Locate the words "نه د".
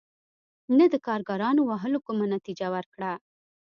0.77-0.95